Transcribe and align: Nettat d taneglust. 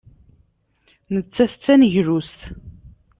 Nettat 1.13 1.53
d 1.59 1.61
taneglust. 1.63 2.39